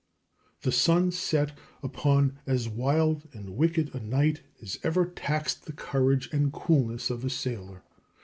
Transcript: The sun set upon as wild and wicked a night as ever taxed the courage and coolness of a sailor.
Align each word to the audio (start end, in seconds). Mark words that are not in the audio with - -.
The 0.61 0.71
sun 0.71 1.11
set 1.11 1.51
upon 1.83 2.39
as 2.47 2.67
wild 2.67 3.27
and 3.33 3.51
wicked 3.51 3.93
a 3.93 3.99
night 3.99 4.41
as 4.59 4.79
ever 4.81 5.05
taxed 5.05 5.65
the 5.65 5.73
courage 5.73 6.27
and 6.33 6.51
coolness 6.51 7.11
of 7.11 7.23
a 7.23 7.29
sailor. 7.29 7.83